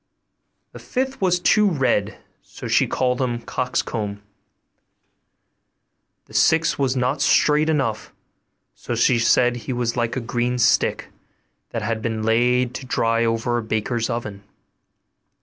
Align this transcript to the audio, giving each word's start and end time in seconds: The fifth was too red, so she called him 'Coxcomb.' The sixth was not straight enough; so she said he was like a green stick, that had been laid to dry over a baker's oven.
The 0.71 0.79
fifth 0.79 1.21
was 1.21 1.39
too 1.39 1.69
red, 1.69 2.17
so 2.41 2.67
she 2.67 2.87
called 2.87 3.21
him 3.21 3.39
'Coxcomb.' 3.43 4.23
The 6.25 6.33
sixth 6.33 6.79
was 6.79 6.95
not 6.95 7.21
straight 7.21 7.69
enough; 7.69 8.11
so 8.73 8.95
she 8.95 9.19
said 9.19 9.55
he 9.55 9.73
was 9.73 9.95
like 9.95 10.15
a 10.15 10.19
green 10.19 10.57
stick, 10.57 11.09
that 11.69 11.83
had 11.83 12.01
been 12.01 12.23
laid 12.23 12.73
to 12.73 12.85
dry 12.87 13.23
over 13.25 13.59
a 13.59 13.61
baker's 13.61 14.09
oven. 14.09 14.41